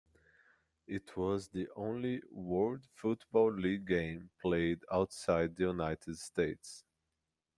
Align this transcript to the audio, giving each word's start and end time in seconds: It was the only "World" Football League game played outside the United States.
It 0.87 1.15
was 1.15 1.49
the 1.49 1.67
only 1.75 2.23
"World" 2.31 2.87
Football 2.95 3.53
League 3.53 3.85
game 3.85 4.31
played 4.41 4.79
outside 4.91 5.55
the 5.55 5.65
United 5.65 6.17
States. 6.17 6.83